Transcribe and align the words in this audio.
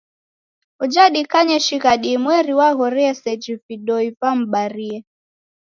Uja 0.83 1.05
dikanye 1.15 1.57
shighadi 1.65 2.07
imweri 2.17 2.53
waghorie 2.59 3.11
seji 3.21 3.53
vidoi 3.65 4.05
vim'barie. 4.21 4.97